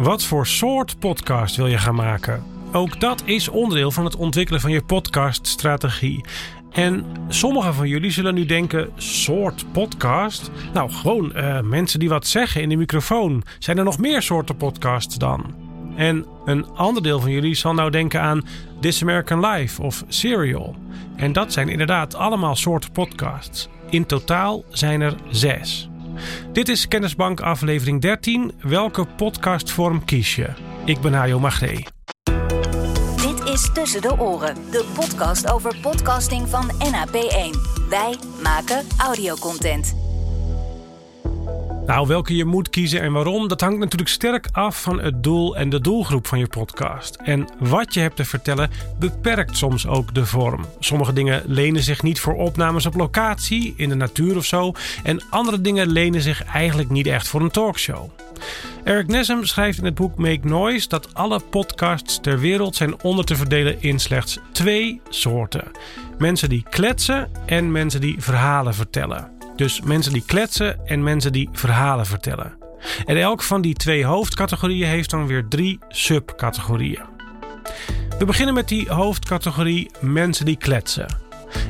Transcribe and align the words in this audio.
Wat 0.00 0.24
voor 0.24 0.46
soort 0.46 0.98
podcast 0.98 1.56
wil 1.56 1.66
je 1.66 1.78
gaan 1.78 1.94
maken? 1.94 2.44
Ook 2.72 3.00
dat 3.00 3.22
is 3.24 3.48
onderdeel 3.48 3.90
van 3.90 4.04
het 4.04 4.16
ontwikkelen 4.16 4.60
van 4.60 4.70
je 4.70 4.82
podcaststrategie. 4.82 6.24
En 6.70 7.04
sommigen 7.28 7.74
van 7.74 7.88
jullie 7.88 8.10
zullen 8.10 8.34
nu 8.34 8.46
denken: 8.46 8.90
soort 8.96 9.64
podcast? 9.72 10.50
Nou, 10.72 10.90
gewoon 10.90 11.32
uh, 11.36 11.60
mensen 11.60 11.98
die 11.98 12.08
wat 12.08 12.26
zeggen 12.26 12.62
in 12.62 12.68
de 12.68 12.76
microfoon. 12.76 13.42
Zijn 13.58 13.78
er 13.78 13.84
nog 13.84 13.98
meer 13.98 14.22
soorten 14.22 14.56
podcasts 14.56 15.18
dan? 15.18 15.54
En 15.96 16.26
een 16.44 16.66
ander 16.68 17.02
deel 17.02 17.20
van 17.20 17.30
jullie 17.30 17.54
zal 17.54 17.74
nou 17.74 17.90
denken 17.90 18.20
aan 18.20 18.46
This 18.80 19.02
American 19.02 19.46
Life 19.46 19.82
of 19.82 20.04
Serial. 20.08 20.76
En 21.16 21.32
dat 21.32 21.52
zijn 21.52 21.68
inderdaad 21.68 22.14
allemaal 22.14 22.56
soorten 22.56 22.92
podcasts. 22.92 23.68
In 23.90 24.06
totaal 24.06 24.64
zijn 24.68 25.00
er 25.00 25.14
zes. 25.30 25.89
Dit 26.52 26.68
is 26.68 26.88
Kennisbank 26.88 27.40
aflevering 27.40 28.00
13. 28.00 28.52
Welke 28.62 29.06
podcastvorm 29.16 30.04
kies 30.04 30.36
je? 30.36 30.48
Ik 30.84 31.00
ben 31.00 31.12
Hajo 31.12 31.40
Magree. 31.40 31.86
Dit 33.16 33.48
is 33.48 33.70
Tussen 33.72 34.02
de 34.02 34.18
Oren, 34.18 34.54
de 34.70 34.84
podcast 34.94 35.50
over 35.50 35.76
podcasting 35.82 36.48
van 36.48 36.70
NAP1. 36.70 37.58
Wij 37.88 38.16
maken 38.42 38.86
audiocontent. 38.98 39.99
Nou, 41.90 42.06
welke 42.06 42.36
je 42.36 42.44
moet 42.44 42.70
kiezen 42.70 43.00
en 43.00 43.12
waarom, 43.12 43.48
dat 43.48 43.60
hangt 43.60 43.78
natuurlijk 43.78 44.10
sterk 44.10 44.48
af 44.52 44.82
van 44.82 45.00
het 45.00 45.22
doel 45.22 45.56
en 45.56 45.68
de 45.68 45.80
doelgroep 45.80 46.26
van 46.26 46.38
je 46.38 46.46
podcast. 46.46 47.14
En 47.14 47.48
wat 47.58 47.94
je 47.94 48.00
hebt 48.00 48.16
te 48.16 48.24
vertellen 48.24 48.70
beperkt 48.98 49.56
soms 49.56 49.86
ook 49.86 50.14
de 50.14 50.26
vorm. 50.26 50.64
Sommige 50.78 51.12
dingen 51.12 51.42
lenen 51.46 51.82
zich 51.82 52.02
niet 52.02 52.20
voor 52.20 52.34
opnames 52.34 52.86
op 52.86 52.94
locatie, 52.94 53.74
in 53.76 53.88
de 53.88 53.94
natuur 53.94 54.36
of 54.36 54.44
zo. 54.44 54.72
En 55.02 55.22
andere 55.30 55.60
dingen 55.60 55.92
lenen 55.92 56.20
zich 56.20 56.44
eigenlijk 56.44 56.90
niet 56.90 57.06
echt 57.06 57.28
voor 57.28 57.40
een 57.40 57.50
talkshow. 57.50 58.10
Eric 58.84 59.06
Nessum 59.06 59.44
schrijft 59.46 59.78
in 59.78 59.84
het 59.84 59.94
boek 59.94 60.16
Make 60.16 60.48
Noise 60.48 60.88
dat 60.88 61.14
alle 61.14 61.40
podcasts 61.50 62.20
ter 62.20 62.38
wereld 62.38 62.76
zijn 62.76 63.02
onder 63.02 63.24
te 63.24 63.36
verdelen 63.36 63.82
in 63.82 63.98
slechts 63.98 64.38
twee 64.52 65.00
soorten: 65.08 65.70
mensen 66.18 66.48
die 66.48 66.64
kletsen 66.70 67.30
en 67.46 67.72
mensen 67.72 68.00
die 68.00 68.16
verhalen 68.18 68.74
vertellen. 68.74 69.39
Dus 69.60 69.80
mensen 69.80 70.12
die 70.12 70.24
kletsen 70.26 70.86
en 70.86 71.02
mensen 71.02 71.32
die 71.32 71.48
verhalen 71.52 72.06
vertellen. 72.06 72.56
En 73.04 73.16
elk 73.16 73.42
van 73.42 73.60
die 73.60 73.74
twee 73.74 74.04
hoofdcategorieën 74.04 74.88
heeft 74.88 75.10
dan 75.10 75.26
weer 75.26 75.48
drie 75.48 75.78
subcategorieën. 75.88 77.02
We 78.18 78.24
beginnen 78.24 78.54
met 78.54 78.68
die 78.68 78.88
hoofdcategorie 78.88 79.90
mensen 80.00 80.44
die 80.44 80.56
kletsen. 80.56 81.06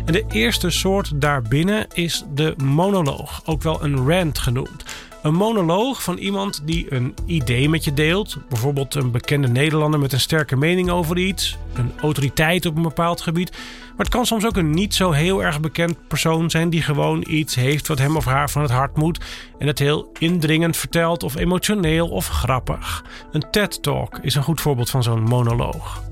En 0.05 0.13
de 0.13 0.25
eerste 0.29 0.71
soort 0.71 1.21
daarbinnen 1.21 1.87
is 1.93 2.25
de 2.35 2.55
monoloog, 2.63 3.43
ook 3.45 3.63
wel 3.63 3.85
een 3.85 4.09
rant 4.09 4.39
genoemd. 4.39 4.85
Een 5.23 5.35
monoloog 5.35 6.03
van 6.03 6.17
iemand 6.17 6.61
die 6.65 6.95
een 6.95 7.15
idee 7.27 7.69
met 7.69 7.85
je 7.85 7.95
deelt. 7.95 8.37
Bijvoorbeeld 8.49 8.95
een 8.95 9.11
bekende 9.11 9.49
Nederlander 9.49 10.01
met 10.01 10.13
een 10.13 10.21
sterke 10.21 10.57
mening 10.57 10.91
over 10.91 11.19
iets. 11.19 11.57
Een 11.75 11.93
autoriteit 12.01 12.67
op 12.67 12.77
een 12.77 12.83
bepaald 12.83 13.21
gebied. 13.21 13.51
Maar 13.51 14.07
het 14.07 14.09
kan 14.09 14.27
soms 14.27 14.47
ook 14.47 14.57
een 14.57 14.71
niet 14.71 14.95
zo 14.95 15.11
heel 15.11 15.43
erg 15.43 15.61
bekend 15.61 16.09
persoon 16.09 16.51
zijn 16.51 16.71
die 16.71 16.83
gewoon 16.83 17.25
iets 17.29 17.55
heeft 17.55 17.89
wat 17.89 17.99
hem 17.99 18.17
of 18.17 18.25
haar 18.25 18.51
van 18.51 18.63
het 18.63 18.71
hart 18.71 18.97
moet. 18.97 19.25
En 19.59 19.67
het 19.67 19.79
heel 19.79 20.13
indringend 20.19 20.77
vertelt 20.77 21.23
of 21.23 21.37
emotioneel 21.37 22.09
of 22.09 22.29
grappig. 22.29 23.05
Een 23.33 23.51
TED-talk 23.51 24.19
is 24.23 24.35
een 24.35 24.43
goed 24.43 24.61
voorbeeld 24.61 24.91
van 24.91 25.03
zo'n 25.03 25.23
monoloog. 25.23 26.03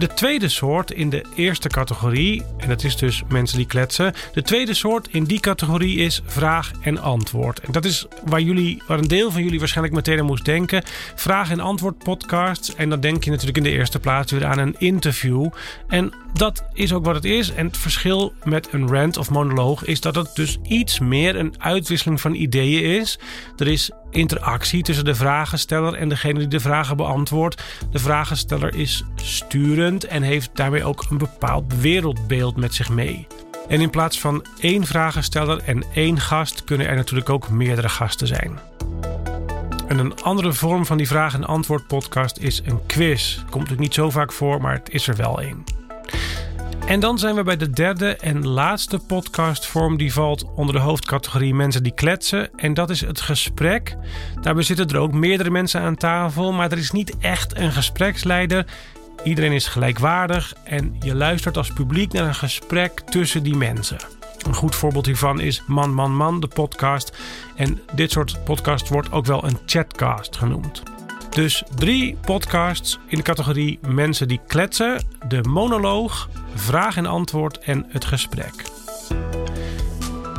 De 0.00 0.14
tweede 0.14 0.48
soort 0.48 0.90
in 0.90 1.10
de 1.10 1.24
eerste 1.34 1.68
categorie, 1.68 2.42
en 2.56 2.68
dat 2.68 2.84
is 2.84 2.96
dus 2.96 3.22
mensen 3.28 3.56
die 3.56 3.66
kletsen. 3.66 4.12
De 4.32 4.42
tweede 4.42 4.74
soort 4.74 5.08
in 5.08 5.24
die 5.24 5.40
categorie 5.40 5.98
is 5.98 6.22
vraag 6.26 6.72
en 6.82 6.98
antwoord. 6.98 7.60
En 7.60 7.72
dat 7.72 7.84
is 7.84 8.06
waar, 8.24 8.40
jullie, 8.40 8.82
waar 8.86 8.98
een 8.98 9.08
deel 9.08 9.30
van 9.30 9.42
jullie 9.42 9.58
waarschijnlijk 9.58 9.96
meteen 9.96 10.18
aan 10.18 10.26
moest 10.26 10.44
denken. 10.44 10.82
Vraag 11.14 11.50
en 11.50 11.60
antwoord 11.60 11.98
podcasts. 11.98 12.74
En 12.74 12.90
dan 12.90 13.00
denk 13.00 13.24
je 13.24 13.30
natuurlijk 13.30 13.56
in 13.56 13.62
de 13.62 13.70
eerste 13.70 13.98
plaats 13.98 14.32
weer 14.32 14.46
aan 14.46 14.58
een 14.58 14.74
interview. 14.78 15.48
En 15.88 16.12
dat 16.32 16.64
is 16.72 16.92
ook 16.92 17.04
wat 17.04 17.14
het 17.14 17.24
is. 17.24 17.52
En 17.52 17.66
het 17.66 17.76
verschil 17.76 18.32
met 18.44 18.68
een 18.72 18.88
rant 18.88 19.16
of 19.16 19.30
monoloog 19.30 19.84
is 19.84 20.00
dat 20.00 20.14
het 20.14 20.30
dus 20.34 20.58
iets 20.62 20.98
meer 20.98 21.36
een 21.36 21.54
uitwisseling 21.58 22.20
van 22.20 22.34
ideeën 22.34 23.00
is. 23.00 23.18
Er 23.56 23.68
is 23.68 23.90
interactie 24.10 24.82
tussen 24.82 25.04
de 25.04 25.14
vragensteller 25.14 25.94
en 25.94 26.08
degene 26.08 26.38
die 26.38 26.48
de 26.48 26.60
vragen 26.60 26.96
beantwoordt. 26.96 27.62
De 27.90 27.98
vragensteller 27.98 28.74
is 28.74 29.04
sturend 29.14 30.04
en 30.04 30.22
heeft 30.22 30.50
daarmee 30.54 30.84
ook 30.84 31.04
een 31.10 31.18
bepaald 31.18 31.80
wereldbeeld 31.80 32.56
met 32.56 32.74
zich 32.74 32.88
mee. 32.88 33.26
En 33.68 33.80
in 33.80 33.90
plaats 33.90 34.20
van 34.20 34.44
één 34.60 34.86
vragensteller 34.86 35.62
en 35.64 35.84
één 35.94 36.20
gast 36.20 36.64
kunnen 36.64 36.86
er 36.86 36.96
natuurlijk 36.96 37.30
ook 37.30 37.50
meerdere 37.50 37.88
gasten 37.88 38.26
zijn. 38.26 38.58
En 39.88 39.98
een 39.98 40.22
andere 40.22 40.52
vorm 40.52 40.86
van 40.86 40.96
die 40.96 41.06
vraag- 41.06 41.34
en 41.34 41.44
antwoord 41.44 41.86
podcast 41.86 42.36
is 42.38 42.62
een 42.64 42.86
quiz. 42.86 43.36
Komt 43.36 43.52
natuurlijk 43.52 43.80
niet 43.80 43.94
zo 43.94 44.10
vaak 44.10 44.32
voor, 44.32 44.60
maar 44.60 44.74
het 44.74 44.90
is 44.90 45.08
er 45.08 45.16
wel 45.16 45.40
één. 45.40 45.79
En 46.90 47.00
dan 47.00 47.18
zijn 47.18 47.34
we 47.34 47.42
bij 47.42 47.56
de 47.56 47.70
derde 47.70 48.16
en 48.16 48.46
laatste 48.46 48.98
podcastvorm 48.98 49.96
die 49.96 50.12
valt 50.12 50.44
onder 50.54 50.74
de 50.74 50.80
hoofdcategorie 50.80 51.54
mensen 51.54 51.82
die 51.82 51.94
kletsen. 51.94 52.50
En 52.56 52.74
dat 52.74 52.90
is 52.90 53.00
het 53.00 53.20
gesprek. 53.20 53.96
Daarbij 54.40 54.62
zitten 54.62 54.88
er 54.88 54.98
ook 54.98 55.12
meerdere 55.12 55.50
mensen 55.50 55.80
aan 55.80 55.96
tafel, 55.96 56.52
maar 56.52 56.72
er 56.72 56.78
is 56.78 56.90
niet 56.90 57.18
echt 57.18 57.56
een 57.56 57.72
gespreksleider. 57.72 58.66
Iedereen 59.24 59.52
is 59.52 59.66
gelijkwaardig 59.66 60.54
en 60.64 60.96
je 61.00 61.14
luistert 61.14 61.56
als 61.56 61.72
publiek 61.72 62.12
naar 62.12 62.26
een 62.26 62.34
gesprek 62.34 63.00
tussen 63.00 63.42
die 63.42 63.56
mensen. 63.56 63.98
Een 64.46 64.54
goed 64.54 64.74
voorbeeld 64.74 65.06
hiervan 65.06 65.40
is 65.40 65.62
Man 65.66 65.94
Man 65.94 66.16
Man, 66.16 66.40
de 66.40 66.48
podcast. 66.48 67.18
En 67.56 67.80
dit 67.94 68.10
soort 68.10 68.44
podcast 68.44 68.88
wordt 68.88 69.12
ook 69.12 69.26
wel 69.26 69.44
een 69.44 69.58
chatcast 69.66 70.36
genoemd. 70.36 70.82
Dus 71.30 71.62
drie 71.74 72.16
podcasts 72.20 72.98
in 73.06 73.16
de 73.16 73.22
categorie 73.22 73.78
mensen 73.86 74.28
die 74.28 74.40
kletsen, 74.46 75.04
de 75.28 75.42
monoloog, 75.42 76.28
vraag 76.54 76.96
en 76.96 77.06
antwoord 77.06 77.58
en 77.58 77.86
het 77.88 78.04
gesprek. 78.04 78.64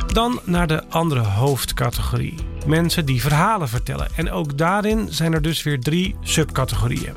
Dan 0.06 0.40
naar 0.44 0.66
de 0.66 0.84
andere 0.88 1.20
hoofdcategorie. 1.20 2.34
Mensen 2.66 3.06
die 3.06 3.20
verhalen 3.20 3.68
vertellen. 3.68 4.08
En 4.16 4.30
ook 4.30 4.58
daarin 4.58 5.06
zijn 5.10 5.32
er 5.32 5.42
dus 5.42 5.62
weer 5.62 5.80
drie 5.80 6.16
subcategorieën. 6.20 7.14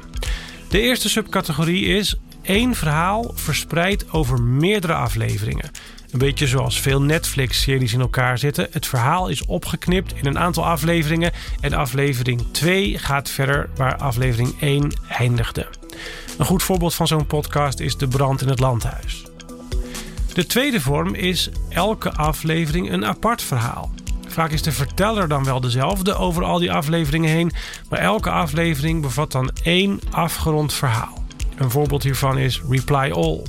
De 0.69 0.79
eerste 0.79 1.09
subcategorie 1.09 1.85
is 1.85 2.19
één 2.45 2.75
verhaal 2.75 3.31
verspreid 3.35 4.11
over 4.11 4.41
meerdere 4.41 4.93
afleveringen. 4.93 5.71
Een 6.11 6.19
beetje 6.19 6.47
zoals 6.47 6.79
veel 6.79 7.01
Netflix-series 7.01 7.93
in 7.93 7.99
elkaar 7.99 8.37
zitten. 8.37 8.67
Het 8.71 8.87
verhaal 8.87 9.27
is 9.27 9.45
opgeknipt 9.45 10.13
in 10.15 10.25
een 10.25 10.39
aantal 10.39 10.65
afleveringen. 10.65 11.31
En 11.59 11.73
aflevering 11.73 12.41
2 12.51 12.97
gaat 12.97 13.29
verder 13.29 13.69
waar 13.75 13.95
aflevering 13.97 14.55
1 14.59 14.91
eindigde. 15.09 15.67
Een 16.37 16.45
goed 16.45 16.63
voorbeeld 16.63 16.93
van 16.93 17.07
zo'n 17.07 17.27
podcast 17.27 17.79
is 17.79 17.97
De 17.97 18.07
Brand 18.07 18.41
in 18.41 18.47
het 18.47 18.59
Landhuis. 18.59 19.25
De 20.33 20.45
tweede 20.45 20.81
vorm 20.81 21.13
is 21.13 21.49
elke 21.69 22.11
aflevering 22.11 22.91
een 22.91 23.05
apart 23.05 23.41
verhaal. 23.41 23.91
Vaak 24.27 24.51
is 24.51 24.61
de 24.61 24.71
verteller 24.71 25.27
dan 25.27 25.43
wel 25.43 25.59
dezelfde 25.59 26.13
over 26.15 26.43
al 26.43 26.59
die 26.59 26.71
afleveringen 26.71 27.29
heen, 27.29 27.51
maar 27.89 27.99
elke 27.99 28.29
aflevering 28.29 29.01
bevat 29.01 29.31
dan 29.31 29.51
één 29.63 29.99
afgerond 30.11 30.73
verhaal. 30.73 31.24
Een 31.57 31.71
voorbeeld 31.71 32.03
hiervan 32.03 32.37
is 32.37 32.61
Reply 32.69 33.11
All. 33.11 33.41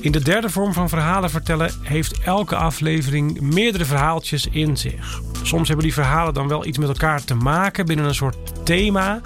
In 0.00 0.12
de 0.12 0.22
derde 0.22 0.50
vorm 0.50 0.72
van 0.72 0.88
verhalen 0.88 1.30
vertellen 1.30 1.72
heeft 1.82 2.18
elke 2.18 2.56
aflevering 2.56 3.40
meerdere 3.40 3.84
verhaaltjes 3.84 4.46
in 4.46 4.76
zich. 4.76 5.20
Soms 5.42 5.68
hebben 5.68 5.86
die 5.86 5.94
verhalen 5.94 6.34
dan 6.34 6.48
wel 6.48 6.66
iets 6.66 6.78
met 6.78 6.88
elkaar 6.88 7.24
te 7.24 7.34
maken 7.34 7.86
binnen 7.86 8.06
een 8.06 8.14
soort 8.14 8.36
thema. 8.64 9.20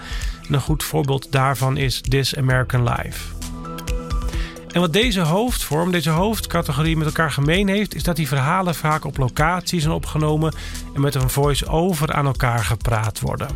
een 0.51 0.61
goed 0.61 0.83
voorbeeld 0.83 1.33
daarvan 1.33 1.77
is 1.77 2.01
This 2.01 2.37
American 2.37 2.83
Life. 2.83 3.35
En 4.75 4.81
wat 4.81 4.93
deze 4.93 5.21
hoofdvorm, 5.21 5.91
deze 5.91 6.11
hoofdcategorie 6.11 6.97
met 6.97 7.07
elkaar 7.07 7.31
gemeen 7.33 7.69
heeft, 7.69 7.95
is 7.95 8.03
dat 8.03 8.17
die 8.17 8.29
verhalen 8.29 8.75
vaak 8.75 9.05
op 9.05 9.17
locatie 9.17 9.81
zijn 9.81 9.93
opgenomen 9.93 10.55
en 10.95 11.01
met 11.01 11.15
een 11.15 11.31
voice-over 11.31 12.13
aan 12.13 12.27
elkaar 12.27 12.65
gepraat 12.65 13.21
worden. 13.21 13.49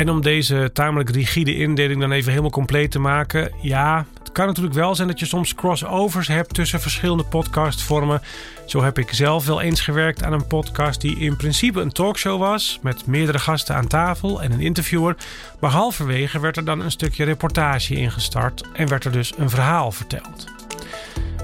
En 0.00 0.10
om 0.10 0.20
deze 0.20 0.70
tamelijk 0.72 1.10
rigide 1.10 1.56
indeling 1.56 2.00
dan 2.00 2.12
even 2.12 2.30
helemaal 2.30 2.50
compleet 2.50 2.90
te 2.90 2.98
maken, 2.98 3.52
ja, 3.62 4.06
het 4.18 4.32
kan 4.32 4.46
natuurlijk 4.46 4.74
wel 4.74 4.94
zijn 4.94 5.08
dat 5.08 5.18
je 5.20 5.26
soms 5.26 5.54
crossovers 5.54 6.28
hebt 6.28 6.54
tussen 6.54 6.80
verschillende 6.80 7.24
podcastvormen. 7.24 8.22
Zo 8.66 8.82
heb 8.82 8.98
ik 8.98 9.12
zelf 9.12 9.46
wel 9.46 9.60
eens 9.60 9.80
gewerkt 9.80 10.22
aan 10.22 10.32
een 10.32 10.46
podcast 10.46 11.00
die 11.00 11.18
in 11.18 11.36
principe 11.36 11.80
een 11.80 11.92
talkshow 11.92 12.38
was, 12.38 12.78
met 12.82 13.06
meerdere 13.06 13.38
gasten 13.38 13.74
aan 13.74 13.86
tafel 13.86 14.42
en 14.42 14.52
een 14.52 14.60
interviewer. 14.60 15.16
Maar 15.60 15.70
halverwege 15.70 16.40
werd 16.40 16.56
er 16.56 16.64
dan 16.64 16.80
een 16.80 16.90
stukje 16.90 17.24
reportage 17.24 17.94
ingestart 17.94 18.64
en 18.72 18.88
werd 18.88 19.04
er 19.04 19.12
dus 19.12 19.32
een 19.36 19.50
verhaal 19.50 19.92
verteld. 19.92 20.46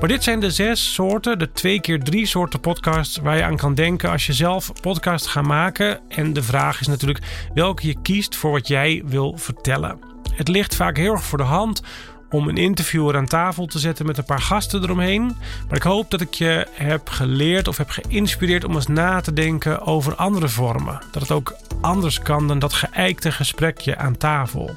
Maar 0.00 0.08
dit 0.08 0.22
zijn 0.22 0.40
de 0.40 0.50
zes 0.50 0.94
soorten, 0.94 1.38
de 1.38 1.52
twee 1.52 1.80
keer 1.80 2.00
drie 2.00 2.26
soorten 2.26 2.60
podcasts 2.60 3.16
waar 3.16 3.36
je 3.36 3.42
aan 3.42 3.56
kan 3.56 3.74
denken 3.74 4.10
als 4.10 4.26
je 4.26 4.32
zelf 4.32 4.72
podcast 4.80 5.26
gaat 5.26 5.46
maken. 5.46 6.00
En 6.08 6.32
de 6.32 6.42
vraag 6.42 6.80
is 6.80 6.86
natuurlijk 6.86 7.48
welke 7.54 7.86
je 7.86 8.00
kiest 8.02 8.36
voor 8.36 8.50
wat 8.50 8.68
jij 8.68 9.02
wil 9.04 9.36
vertellen. 9.36 9.98
Het 10.34 10.48
ligt 10.48 10.74
vaak 10.74 10.96
heel 10.96 11.12
erg 11.12 11.24
voor 11.24 11.38
de 11.38 11.44
hand 11.44 11.82
om 12.30 12.48
een 12.48 12.56
interviewer 12.56 13.16
aan 13.16 13.26
tafel 13.26 13.66
te 13.66 13.78
zetten 13.78 14.06
met 14.06 14.18
een 14.18 14.24
paar 14.24 14.40
gasten 14.40 14.82
eromheen. 14.82 15.36
Maar 15.68 15.76
ik 15.76 15.82
hoop 15.82 16.10
dat 16.10 16.20
ik 16.20 16.34
je 16.34 16.66
heb 16.72 17.08
geleerd 17.08 17.68
of 17.68 17.76
heb 17.76 17.90
geïnspireerd 17.90 18.64
om 18.64 18.74
eens 18.74 18.86
na 18.86 19.20
te 19.20 19.32
denken 19.32 19.80
over 19.80 20.14
andere 20.14 20.48
vormen. 20.48 20.98
Dat 21.12 21.22
het 21.22 21.30
ook 21.30 21.56
anders 21.80 22.20
kan 22.20 22.48
dan 22.48 22.58
dat 22.58 22.72
geëikte 22.72 23.32
gesprekje 23.32 23.96
aan 23.96 24.16
tafel. 24.16 24.76